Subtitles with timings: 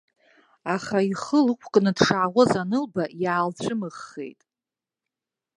[0.75, 4.41] Аха ихы лықәкны дшаауаз анылба, иаалцәымыӷхеит.